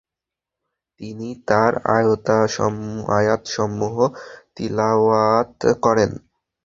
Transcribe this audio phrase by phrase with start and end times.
[1.01, 3.95] তিনি তার আয়াতসমূহ
[4.55, 6.11] তিলাওয়াত করেন।